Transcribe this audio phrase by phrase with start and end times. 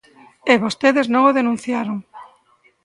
[0.51, 1.97] E vostedes non o denunciaron.